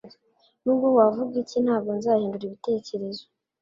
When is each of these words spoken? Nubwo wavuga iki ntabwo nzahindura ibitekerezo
Nubwo 0.63 0.87
wavuga 0.97 1.33
iki 1.43 1.57
ntabwo 1.65 1.89
nzahindura 1.97 2.43
ibitekerezo 2.45 3.23